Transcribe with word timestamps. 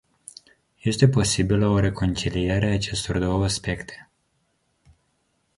Este 0.81 1.07
posibilă 1.07 1.67
o 1.67 1.79
reconciliere 1.79 2.69
a 2.69 2.73
acestor 2.73 3.17
două 3.19 3.43
aspecte. 3.43 4.09